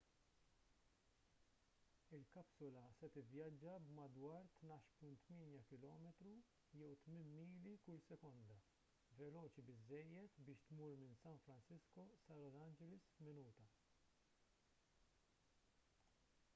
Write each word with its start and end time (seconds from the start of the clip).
il-kapsula 2.19 2.85
se 2.99 3.09
tivvjaġġa 3.17 3.73
b'madwar 3.89 4.47
12.8 4.61 5.59
km 5.73 6.07
jew 6.79 6.87
8 6.95 7.13
mili 7.35 7.75
kull 7.89 8.01
sekonda 8.07 8.57
veloċi 9.21 9.65
biżżejjed 9.69 10.41
biex 10.49 10.67
tmur 10.73 10.97
minn 11.05 11.15
san 11.23 11.43
francisco 11.47 12.07
sa 12.25 12.39
los 12.43 12.59
angeles 12.65 13.09
f'minuta 13.13 13.69